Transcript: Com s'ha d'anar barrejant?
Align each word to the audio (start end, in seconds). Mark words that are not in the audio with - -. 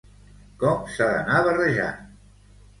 Com 0.63 0.89
s'ha 0.95 1.11
d'anar 1.13 1.45
barrejant? 1.51 2.13